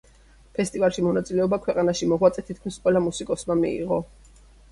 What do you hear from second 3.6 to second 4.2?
მიიღო.